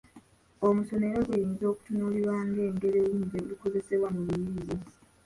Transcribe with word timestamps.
Omusono 0.67 1.03
era 1.09 1.19
guyinza 1.27 1.63
okutunuulirwa 1.71 2.37
ng'engeri 2.47 2.97
olulimi 3.03 3.25
gye 3.31 3.39
lukozesebwa 3.49 4.07
mu 4.15 4.21
biyiiye. 4.27 4.75